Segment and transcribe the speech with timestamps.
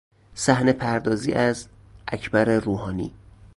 [0.35, 1.67] صحنه پردازی از:
[2.07, 3.13] اکبر روحانی